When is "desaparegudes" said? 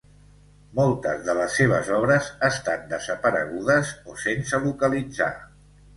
2.97-3.95